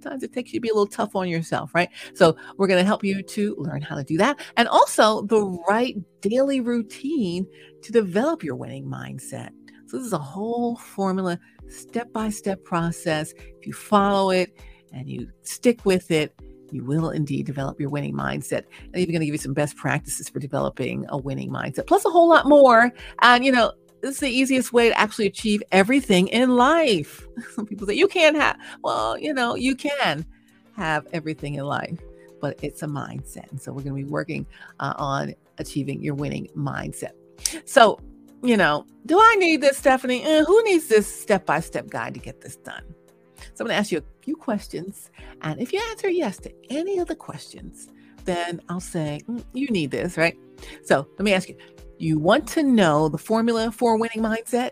Sometimes 0.00 0.22
it 0.22 0.32
takes 0.32 0.52
you 0.52 0.60
to 0.60 0.62
be 0.62 0.68
a 0.68 0.74
little 0.74 0.86
tough 0.86 1.16
on 1.16 1.28
yourself, 1.28 1.74
right? 1.74 1.88
So 2.14 2.36
we're 2.56 2.68
going 2.68 2.80
to 2.80 2.86
help 2.86 3.02
you 3.02 3.22
to 3.22 3.56
learn 3.58 3.82
how 3.82 3.96
to 3.96 4.04
do 4.04 4.16
that. 4.18 4.40
And 4.56 4.68
also 4.68 5.22
the 5.22 5.44
right 5.68 5.96
daily 6.20 6.60
routine 6.60 7.46
to 7.82 7.92
develop 7.92 8.44
your 8.44 8.54
winning 8.54 8.84
mindset. 8.86 9.50
So, 9.88 9.96
this 9.96 10.06
is 10.06 10.12
a 10.12 10.18
whole 10.18 10.76
formula, 10.76 11.38
step 11.68 12.12
by 12.12 12.28
step 12.30 12.62
process. 12.62 13.32
If 13.32 13.66
you 13.66 13.72
follow 13.72 14.30
it 14.30 14.56
and 14.92 15.08
you 15.08 15.30
stick 15.42 15.84
with 15.84 16.10
it, 16.10 16.34
you 16.70 16.84
will 16.84 17.10
indeed 17.10 17.46
develop 17.46 17.80
your 17.80 17.88
winning 17.88 18.14
mindset. 18.14 18.64
And 18.84 18.96
even 18.96 19.12
going 19.12 19.20
to 19.20 19.26
give 19.26 19.34
you 19.34 19.38
some 19.38 19.54
best 19.54 19.76
practices 19.76 20.28
for 20.28 20.38
developing 20.38 21.06
a 21.08 21.16
winning 21.16 21.50
mindset, 21.50 21.86
plus 21.86 22.04
a 22.04 22.10
whole 22.10 22.28
lot 22.28 22.46
more. 22.46 22.92
And, 23.22 23.44
you 23.44 23.52
know, 23.52 23.72
this 24.00 24.16
is 24.16 24.20
the 24.20 24.28
easiest 24.28 24.72
way 24.72 24.90
to 24.90 24.98
actually 24.98 25.26
achieve 25.26 25.62
everything 25.72 26.28
in 26.28 26.50
life. 26.50 27.26
Some 27.54 27.66
people 27.66 27.86
say 27.86 27.94
you 27.94 28.08
can't 28.08 28.36
have, 28.36 28.58
well, 28.82 29.18
you 29.18 29.32
know, 29.32 29.54
you 29.54 29.74
can 29.74 30.24
have 30.76 31.06
everything 31.12 31.54
in 31.54 31.64
life, 31.64 31.98
but 32.40 32.58
it's 32.62 32.82
a 32.82 32.86
mindset. 32.86 33.50
And 33.50 33.60
so 33.60 33.72
we're 33.72 33.82
going 33.82 33.96
to 33.96 34.04
be 34.04 34.10
working 34.10 34.46
uh, 34.80 34.94
on 34.96 35.34
achieving 35.58 36.02
your 36.02 36.14
winning 36.14 36.48
mindset. 36.56 37.12
So, 37.64 37.98
you 38.42 38.56
know, 38.56 38.86
do 39.06 39.18
I 39.20 39.36
need 39.36 39.60
this, 39.60 39.78
Stephanie? 39.78 40.24
Uh, 40.24 40.44
who 40.44 40.62
needs 40.64 40.88
this 40.88 41.06
step 41.06 41.46
by 41.46 41.60
step 41.60 41.88
guide 41.88 42.14
to 42.14 42.20
get 42.20 42.40
this 42.40 42.56
done? 42.56 42.84
So 43.54 43.64
I'm 43.64 43.66
going 43.66 43.70
to 43.70 43.74
ask 43.74 43.90
you 43.90 43.98
a 43.98 44.22
few 44.22 44.36
questions. 44.36 45.10
And 45.42 45.60
if 45.60 45.72
you 45.72 45.80
answer 45.90 46.08
yes 46.08 46.36
to 46.38 46.52
any 46.70 46.98
of 46.98 47.08
the 47.08 47.16
questions, 47.16 47.88
then 48.24 48.60
I'll 48.68 48.80
say, 48.80 49.20
mm, 49.28 49.44
you 49.52 49.68
need 49.68 49.90
this, 49.90 50.16
right? 50.16 50.36
So 50.84 51.08
let 51.18 51.24
me 51.24 51.32
ask 51.32 51.48
you 51.48 51.56
you 51.98 52.18
want 52.18 52.46
to 52.48 52.62
know 52.62 53.08
the 53.08 53.18
formula 53.18 53.72
for 53.72 53.98
winning 53.98 54.20
mindset? 54.20 54.70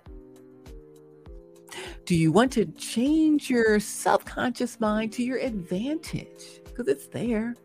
Do 2.04 2.14
you 2.14 2.30
want 2.30 2.52
to 2.52 2.66
change 2.66 3.50
your 3.50 3.80
subconscious 3.80 4.78
mind 4.78 5.12
to 5.14 5.24
your 5.24 5.38
advantage? 5.38 6.60
Because 6.64 6.86
it's 6.86 7.08
there. 7.08 7.56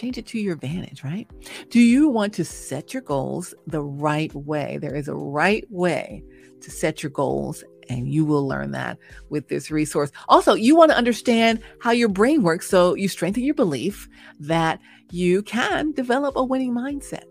Change 0.00 0.16
it 0.16 0.26
to 0.28 0.38
your 0.38 0.54
advantage, 0.54 1.04
right? 1.04 1.28
Do 1.68 1.78
you 1.78 2.08
want 2.08 2.32
to 2.34 2.42
set 2.42 2.94
your 2.94 3.02
goals 3.02 3.52
the 3.66 3.82
right 3.82 4.34
way? 4.34 4.78
There 4.80 4.94
is 4.94 5.08
a 5.08 5.14
right 5.14 5.66
way 5.70 6.24
to 6.62 6.70
set 6.70 7.02
your 7.02 7.10
goals, 7.10 7.62
and 7.90 8.10
you 8.10 8.24
will 8.24 8.48
learn 8.48 8.70
that 8.70 8.96
with 9.28 9.48
this 9.48 9.70
resource. 9.70 10.10
Also, 10.30 10.54
you 10.54 10.74
want 10.74 10.90
to 10.90 10.96
understand 10.96 11.60
how 11.82 11.90
your 11.90 12.08
brain 12.08 12.42
works 12.42 12.66
so 12.66 12.94
you 12.94 13.08
strengthen 13.08 13.44
your 13.44 13.54
belief 13.54 14.08
that 14.38 14.80
you 15.10 15.42
can 15.42 15.92
develop 15.92 16.34
a 16.34 16.42
winning 16.42 16.74
mindset. 16.74 17.24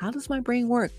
How 0.00 0.10
does 0.10 0.30
my 0.30 0.40
brain 0.40 0.68
work? 0.68 0.92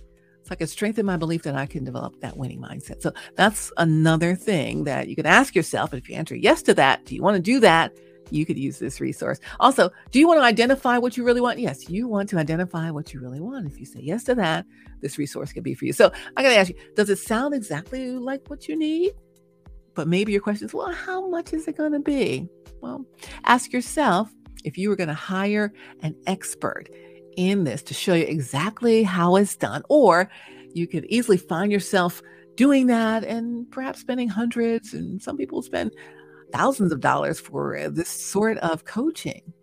So 0.44 0.52
I 0.52 0.56
can 0.56 0.68
strengthen 0.68 1.08
my 1.08 1.18
belief 1.18 1.42
that 1.44 1.56
I 1.56 1.66
can 1.66 1.84
develop 1.84 2.22
that 2.22 2.38
winning 2.38 2.62
mindset. 2.62 3.02
So 3.02 3.12
that's 3.36 3.72
another 3.78 4.36
thing 4.36 4.84
that 4.84 5.08
you 5.08 5.16
can 5.16 5.26
ask 5.26 5.56
yourself. 5.56 5.94
And 5.94 6.00
if 6.00 6.08
you 6.08 6.16
answer 6.16 6.36
yes 6.36 6.62
to 6.62 6.76
that, 6.76 7.06
do 7.06 7.16
you 7.16 7.24
want 7.24 7.38
to 7.38 7.42
do 7.42 7.60
that? 7.62 7.92
You 8.30 8.46
could 8.46 8.58
use 8.58 8.80
this 8.80 9.00
resource. 9.00 9.40
Also, 9.60 9.90
do 10.12 10.20
you 10.20 10.28
want 10.28 10.40
to 10.40 10.44
identify 10.44 10.98
what 10.98 11.18
you 11.18 11.24
really 11.24 11.42
want? 11.42 11.60
Yes, 11.60 11.90
you 11.90 12.08
want 12.08 12.30
to 12.30 12.38
identify 12.38 12.90
what 12.92 13.14
you 13.14 13.20
really 13.20 13.40
want. 13.40 13.68
If 13.68 13.80
you 13.80 13.86
say 13.86 14.00
yes 14.02 14.24
to 14.26 14.36
that, 14.36 14.66
this 15.02 15.18
resource 15.18 15.54
can 15.54 15.64
be 15.64 15.74
for 15.74 15.86
you. 15.86 15.94
So 15.94 16.12
I 16.36 16.44
got 16.44 16.50
to 16.50 16.58
ask 16.58 16.70
you, 16.70 16.76
does 16.96 17.10
it 17.10 17.20
sound 17.20 17.54
exactly 17.54 18.12
like 18.12 18.50
what 18.50 18.68
you 18.68 18.78
need? 18.78 19.14
But 19.94 20.08
maybe 20.08 20.32
your 20.32 20.42
question 20.42 20.68
is, 20.68 20.74
well, 20.74 20.92
how 20.92 21.28
much 21.28 21.54
is 21.54 21.68
it 21.68 21.78
going 21.78 21.94
to 21.94 22.00
be? 22.00 22.48
Well, 22.82 23.06
ask 23.46 23.74
yourself 23.74 24.32
if 24.64 24.78
you 24.78 24.90
were 24.90 24.96
going 24.96 25.08
to 25.08 25.14
hire 25.14 25.74
an 26.02 26.16
expert 26.28 26.90
in 27.38 27.64
this 27.64 27.82
to 27.84 27.94
show 27.94 28.14
you 28.14 28.26
exactly 28.26 29.04
how 29.04 29.36
it's 29.36 29.56
done. 29.56 29.84
Or 29.90 30.30
you 30.74 30.88
could 30.88 31.06
easily 31.06 31.38
find 31.38 31.72
yourself 31.72 32.22
doing 32.56 32.88
that 32.88 33.24
and 33.24 33.70
perhaps 33.72 34.00
spending 34.00 34.28
hundreds, 34.28 34.94
and 34.94 35.22
some 35.22 35.38
people 35.38 35.62
spend 35.62 35.92
thousands 36.52 36.92
of 36.92 37.00
dollars 37.00 37.40
for 37.40 37.90
this 37.90 38.10
sort 38.10 38.58
of 38.60 38.86
coaching. 38.86 39.54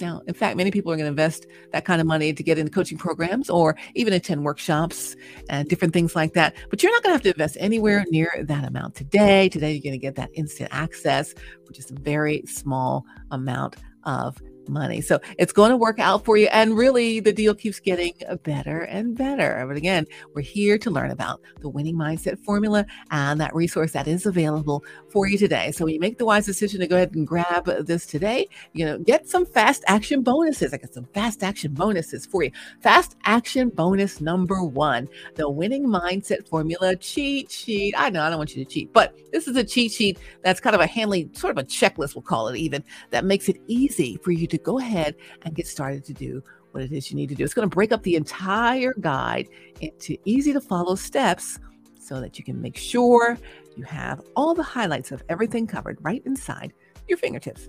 Now, 0.00 0.22
in 0.28 0.34
fact, 0.34 0.56
many 0.56 0.70
people 0.70 0.92
are 0.92 0.96
going 0.96 1.06
to 1.06 1.10
invest 1.10 1.46
that 1.72 1.84
kind 1.84 2.00
of 2.00 2.06
money 2.06 2.32
to 2.32 2.42
get 2.42 2.58
into 2.58 2.70
coaching 2.70 2.98
programs 2.98 3.50
or 3.50 3.76
even 3.94 4.12
attend 4.12 4.44
workshops 4.44 5.16
and 5.50 5.68
different 5.68 5.92
things 5.92 6.14
like 6.14 6.34
that. 6.34 6.54
But 6.70 6.82
you're 6.82 6.92
not 6.92 7.02
going 7.02 7.10
to 7.10 7.14
have 7.14 7.22
to 7.22 7.30
invest 7.30 7.56
anywhere 7.58 8.04
near 8.10 8.44
that 8.46 8.64
amount 8.64 8.94
today. 8.94 9.48
Today, 9.48 9.72
you're 9.72 9.82
going 9.82 9.92
to 9.92 9.98
get 9.98 10.14
that 10.14 10.30
instant 10.34 10.70
access 10.72 11.34
for 11.66 11.72
just 11.72 11.90
a 11.90 11.94
very 11.94 12.42
small 12.46 13.04
amount 13.30 13.76
of 14.04 14.40
money. 14.68 15.00
So 15.00 15.20
it's 15.38 15.52
going 15.52 15.70
to 15.70 15.76
work 15.76 15.98
out 15.98 16.24
for 16.24 16.36
you. 16.36 16.48
And 16.48 16.76
really, 16.76 17.20
the 17.20 17.32
deal 17.32 17.54
keeps 17.54 17.80
getting 17.80 18.14
better 18.42 18.80
and 18.82 19.16
better. 19.16 19.64
But 19.66 19.76
again, 19.76 20.06
we're 20.34 20.42
here 20.42 20.78
to 20.78 20.90
learn 20.90 21.10
about 21.10 21.40
the 21.60 21.68
winning 21.68 21.96
mindset 21.96 22.38
formula 22.44 22.86
and 23.10 23.40
that 23.40 23.54
resource 23.54 23.92
that 23.92 24.08
is 24.08 24.26
available 24.26 24.84
for 25.10 25.26
you 25.26 25.38
today. 25.38 25.72
So 25.72 25.84
when 25.84 25.94
you 25.94 26.00
make 26.00 26.18
the 26.18 26.26
wise 26.26 26.46
decision 26.46 26.80
to 26.80 26.86
go 26.86 26.96
ahead 26.96 27.14
and 27.14 27.26
grab 27.26 27.66
this 27.86 28.06
today, 28.06 28.48
you 28.72 28.84
know, 28.84 28.98
get 28.98 29.28
some 29.28 29.46
fast 29.46 29.84
action 29.86 30.22
bonuses. 30.22 30.72
I 30.72 30.78
got 30.78 30.92
some 30.92 31.06
fast 31.14 31.42
action 31.42 31.72
bonuses 31.74 32.26
for 32.26 32.42
you. 32.42 32.50
Fast 32.80 33.16
action 33.24 33.68
bonus 33.70 34.20
number 34.20 34.62
one 34.62 35.08
the 35.34 35.48
winning 35.48 35.86
mindset 35.86 36.48
formula 36.48 36.96
cheat 36.96 37.50
sheet. 37.50 37.94
I 37.96 38.10
know 38.10 38.22
I 38.22 38.28
don't 38.28 38.38
want 38.38 38.54
you 38.54 38.64
to 38.64 38.70
cheat, 38.70 38.92
but 38.92 39.16
this 39.32 39.46
is 39.46 39.56
a 39.56 39.64
cheat 39.64 39.92
sheet 39.92 40.18
that's 40.42 40.60
kind 40.60 40.74
of 40.74 40.80
a 40.80 40.86
handling, 40.86 41.32
sort 41.34 41.56
of 41.56 41.64
a 41.64 41.66
checklist, 41.66 42.14
we'll 42.14 42.22
call 42.22 42.48
it 42.48 42.56
even, 42.56 42.82
that 43.10 43.24
makes 43.24 43.48
it 43.48 43.56
easy 43.66 44.18
for 44.22 44.30
you 44.30 44.46
to 44.46 44.57
go 44.58 44.78
ahead 44.78 45.14
and 45.42 45.54
get 45.54 45.66
started 45.66 46.04
to 46.04 46.12
do 46.12 46.42
what 46.72 46.82
it 46.82 46.92
is 46.92 47.10
you 47.10 47.16
need 47.16 47.28
to 47.30 47.34
do. 47.34 47.44
It's 47.44 47.54
going 47.54 47.68
to 47.68 47.74
break 47.74 47.92
up 47.92 48.02
the 48.02 48.16
entire 48.16 48.94
guide 49.00 49.48
into 49.80 50.16
easy 50.24 50.52
to 50.52 50.60
follow 50.60 50.94
steps 50.94 51.58
so 51.98 52.20
that 52.20 52.38
you 52.38 52.44
can 52.44 52.60
make 52.60 52.76
sure 52.76 53.38
you 53.76 53.84
have 53.84 54.20
all 54.36 54.54
the 54.54 54.62
highlights 54.62 55.12
of 55.12 55.22
everything 55.28 55.66
covered 55.66 55.98
right 56.02 56.22
inside 56.26 56.72
your 57.08 57.18
fingertips. 57.18 57.68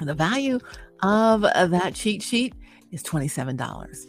And 0.00 0.08
the 0.08 0.14
value 0.14 0.58
of 1.02 1.42
that 1.42 1.94
cheat 1.94 2.22
sheet 2.22 2.54
is 2.90 3.02
$27. 3.02 4.06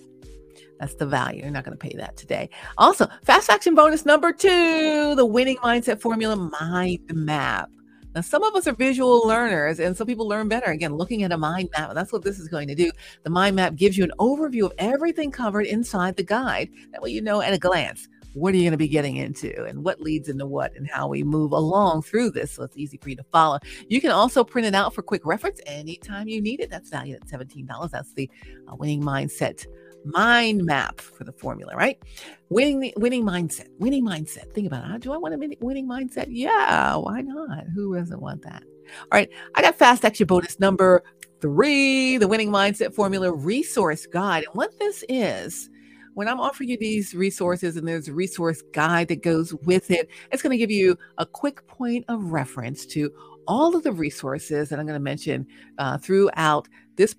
That's 0.79 0.95
the 0.95 1.05
value. 1.05 1.43
You're 1.43 1.51
not 1.51 1.63
going 1.63 1.77
to 1.77 1.81
pay 1.81 1.95
that 1.97 2.17
today. 2.17 2.49
Also, 2.77 3.07
fast 3.23 3.49
action 3.49 3.75
bonus 3.75 4.05
number 4.05 4.33
two 4.33 5.15
the 5.15 5.25
winning 5.25 5.57
mindset 5.57 6.01
formula 6.01 6.35
mind 6.35 6.99
map. 7.13 7.69
Now, 8.15 8.21
some 8.21 8.43
of 8.43 8.55
us 8.55 8.65
are 8.65 8.73
visual 8.73 9.27
learners, 9.27 9.79
and 9.79 9.95
some 9.95 10.07
people 10.07 10.25
learn 10.25 10.47
better. 10.47 10.71
Again, 10.71 10.95
looking 10.95 11.23
at 11.23 11.33
a 11.33 11.37
mind 11.37 11.69
map, 11.77 11.93
that's 11.93 12.13
what 12.13 12.23
this 12.23 12.39
is 12.39 12.47
going 12.47 12.69
to 12.69 12.75
do. 12.75 12.89
The 13.23 13.29
mind 13.29 13.57
map 13.57 13.75
gives 13.75 13.97
you 13.97 14.05
an 14.05 14.13
overview 14.19 14.63
of 14.63 14.73
everything 14.77 15.31
covered 15.31 15.65
inside 15.65 16.15
the 16.15 16.23
guide. 16.23 16.69
That 16.93 17.01
way, 17.01 17.09
you 17.09 17.21
know 17.21 17.41
at 17.41 17.53
a 17.53 17.57
glance 17.57 18.07
what 18.35 18.53
are 18.53 18.57
you 18.57 18.63
going 18.63 18.71
to 18.71 18.77
be 18.77 18.87
getting 18.87 19.15
into 19.15 19.63
and 19.63 19.83
what 19.83 20.01
leads 20.01 20.27
into 20.27 20.45
what 20.45 20.75
and 20.75 20.89
how 20.89 21.07
we 21.07 21.23
move 21.23 21.53
along 21.53 22.01
through 22.01 22.29
this 22.29 22.51
so 22.51 22.63
it's 22.63 22.75
easy 22.75 22.97
for 22.97 23.09
you 23.09 23.15
to 23.15 23.23
follow. 23.23 23.57
You 23.87 24.01
can 24.01 24.11
also 24.11 24.43
print 24.43 24.67
it 24.67 24.75
out 24.75 24.93
for 24.93 25.01
quick 25.01 25.25
reference 25.25 25.61
anytime 25.65 26.27
you 26.27 26.41
need 26.41 26.59
it. 26.59 26.69
That's 26.69 26.89
valued 26.89 27.21
at 27.21 27.27
$17. 27.27 27.89
That's 27.89 28.13
the 28.13 28.29
uh, 28.67 28.75
winning 28.75 29.01
mindset 29.01 29.65
mind 30.05 30.63
map 30.63 31.01
for 31.01 31.23
the 31.23 31.31
formula, 31.31 31.75
right? 31.75 32.01
Winning, 32.49 32.93
winning 32.97 33.23
mindset, 33.23 33.67
winning 33.79 34.05
mindset. 34.05 34.53
Think 34.53 34.67
about 34.67 34.89
it. 34.89 35.01
Do 35.01 35.13
I 35.13 35.17
want 35.17 35.33
a 35.33 35.57
winning 35.59 35.87
mindset? 35.87 36.27
Yeah, 36.29 36.95
why 36.95 37.21
not? 37.21 37.65
Who 37.73 37.95
doesn't 37.95 38.21
want 38.21 38.43
that? 38.43 38.63
All 39.11 39.17
right, 39.17 39.29
I 39.55 39.61
got 39.61 39.75
fast 39.75 40.05
action 40.05 40.27
bonus 40.27 40.59
number 40.59 41.03
three, 41.41 42.17
the 42.17 42.27
winning 42.27 42.49
mindset 42.49 42.93
formula 42.93 43.33
resource 43.33 44.05
guide. 44.05 44.45
And 44.45 44.55
what 44.55 44.77
this 44.79 45.03
is, 45.09 45.69
when 46.13 46.27
I'm 46.27 46.39
offering 46.39 46.69
you 46.69 46.77
these 46.77 47.13
resources 47.13 47.75
and 47.75 47.87
there's 47.87 48.07
a 48.07 48.13
resource 48.13 48.61
guide 48.73 49.09
that 49.09 49.21
goes 49.21 49.53
with 49.53 49.91
it, 49.91 50.09
it's 50.31 50.41
going 50.41 50.51
to 50.51 50.57
give 50.57 50.71
you 50.71 50.97
a 51.17 51.25
quick 51.25 51.65
point 51.67 52.05
of 52.07 52.31
reference 52.31 52.85
to 52.87 53.11
all 53.47 53.75
of 53.75 53.83
the 53.83 53.91
resources 53.91 54.69
that 54.69 54.79
I'm 54.79 54.85
going 54.85 54.97
to 54.97 55.03
mention 55.03 55.45
uh, 55.77 55.97
throughout 55.97 56.67
this 56.95 57.15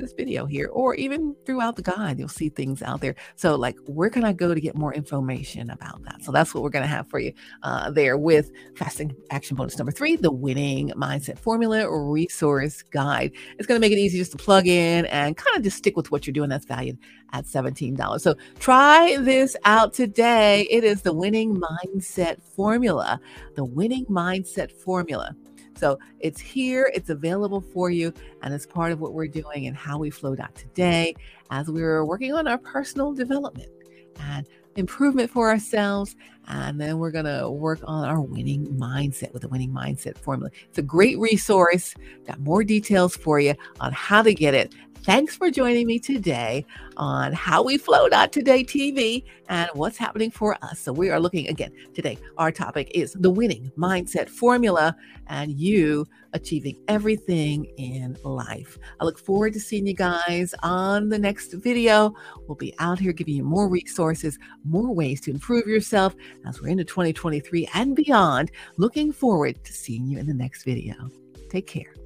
this 0.00 0.12
video 0.12 0.46
here, 0.46 0.68
or 0.72 0.94
even 0.94 1.34
throughout 1.46 1.76
the 1.76 1.82
guide, 1.82 2.18
you'll 2.18 2.28
see 2.28 2.48
things 2.48 2.82
out 2.82 3.00
there. 3.00 3.14
So, 3.36 3.56
like, 3.56 3.76
where 3.86 4.10
can 4.10 4.24
I 4.24 4.32
go 4.32 4.54
to 4.54 4.60
get 4.60 4.74
more 4.74 4.92
information 4.94 5.70
about 5.70 6.02
that? 6.04 6.22
So, 6.22 6.32
that's 6.32 6.54
what 6.54 6.62
we're 6.62 6.70
going 6.70 6.84
to 6.84 6.88
have 6.88 7.08
for 7.08 7.18
you 7.18 7.32
uh, 7.62 7.90
there 7.90 8.16
with 8.16 8.50
fasting 8.76 9.14
action 9.30 9.56
bonus 9.56 9.78
number 9.78 9.92
three, 9.92 10.16
the 10.16 10.32
winning 10.32 10.90
mindset 10.96 11.38
formula 11.38 11.88
resource 11.90 12.82
guide. 12.82 13.32
It's 13.58 13.66
going 13.66 13.80
to 13.80 13.86
make 13.86 13.92
it 13.92 13.98
easy 13.98 14.18
just 14.18 14.32
to 14.32 14.38
plug 14.38 14.66
in 14.66 15.06
and 15.06 15.36
kind 15.36 15.56
of 15.56 15.62
just 15.62 15.76
stick 15.76 15.96
with 15.96 16.10
what 16.10 16.26
you're 16.26 16.32
doing. 16.32 16.48
That's 16.48 16.66
valued 16.66 16.98
at 17.32 17.44
$17. 17.44 18.20
So, 18.20 18.34
try 18.58 19.16
this 19.20 19.56
out 19.64 19.94
today. 19.94 20.66
It 20.70 20.84
is 20.84 21.02
the 21.02 21.12
winning 21.12 21.60
mindset 21.60 22.42
formula, 22.42 23.20
the 23.54 23.64
winning 23.64 24.06
mindset 24.06 24.72
formula. 24.72 25.36
So 25.80 25.98
it's 26.20 26.38
here, 26.38 26.92
it's 26.94 27.08
available 27.08 27.62
for 27.62 27.90
you, 27.90 28.12
and 28.42 28.52
it's 28.52 28.66
part 28.66 28.92
of 28.92 29.00
what 29.00 29.14
we're 29.14 29.28
doing 29.28 29.66
and 29.66 29.74
how 29.74 29.98
we 29.98 30.10
flow 30.10 30.36
out 30.38 30.54
today 30.54 31.14
as 31.50 31.68
we're 31.68 32.04
working 32.04 32.34
on 32.34 32.46
our 32.46 32.58
personal 32.58 33.14
development 33.14 33.70
and 34.20 34.46
improvement 34.76 35.30
for 35.30 35.48
ourselves. 35.48 36.16
And 36.48 36.78
then 36.78 36.98
we're 36.98 37.12
going 37.12 37.24
to 37.24 37.48
work 37.48 37.80
on 37.84 38.06
our 38.06 38.20
winning 38.20 38.66
mindset 38.66 39.32
with 39.32 39.42
the 39.42 39.48
winning 39.48 39.70
mindset 39.70 40.18
formula. 40.18 40.50
It's 40.68 40.78
a 40.78 40.82
great 40.82 41.18
resource. 41.18 41.94
Got 42.26 42.40
more 42.40 42.62
details 42.62 43.16
for 43.16 43.40
you 43.40 43.54
on 43.78 43.92
how 43.92 44.20
to 44.20 44.34
get 44.34 44.52
it 44.52 44.74
Thanks 45.04 45.34
for 45.34 45.50
joining 45.50 45.86
me 45.86 45.98
today 45.98 46.66
on 46.98 47.32
How 47.32 47.62
We 47.62 47.78
Flow 47.78 48.06
Not 48.08 48.32
Today 48.32 48.62
TV 48.62 49.24
and 49.48 49.70
what's 49.72 49.96
happening 49.96 50.30
for 50.30 50.58
us. 50.62 50.78
So, 50.78 50.92
we 50.92 51.08
are 51.08 51.18
looking 51.18 51.48
again 51.48 51.72
today. 51.94 52.18
Our 52.36 52.52
topic 52.52 52.90
is 52.94 53.14
the 53.14 53.30
winning 53.30 53.72
mindset 53.78 54.28
formula 54.28 54.94
and 55.28 55.58
you 55.58 56.06
achieving 56.34 56.76
everything 56.86 57.64
in 57.78 58.18
life. 58.24 58.76
I 59.00 59.04
look 59.04 59.18
forward 59.18 59.54
to 59.54 59.60
seeing 59.60 59.86
you 59.86 59.94
guys 59.94 60.54
on 60.62 61.08
the 61.08 61.18
next 61.18 61.54
video. 61.54 62.12
We'll 62.46 62.56
be 62.56 62.74
out 62.78 62.98
here 62.98 63.12
giving 63.12 63.36
you 63.36 63.42
more 63.42 63.70
resources, 63.70 64.38
more 64.64 64.94
ways 64.94 65.22
to 65.22 65.30
improve 65.30 65.66
yourself 65.66 66.14
as 66.46 66.60
we're 66.60 66.68
into 66.68 66.84
2023 66.84 67.70
and 67.72 67.96
beyond. 67.96 68.50
Looking 68.76 69.12
forward 69.12 69.64
to 69.64 69.72
seeing 69.72 70.06
you 70.06 70.18
in 70.18 70.26
the 70.26 70.34
next 70.34 70.64
video. 70.64 71.10
Take 71.48 71.66
care. 71.66 71.94